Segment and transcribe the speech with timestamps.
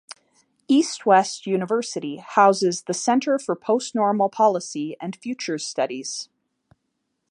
[0.67, 6.27] East-West University houses The Centre for Postnormal Policy and Futures Studies.